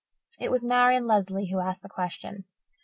[0.39, 2.45] It was Marian Lesley who asked the question.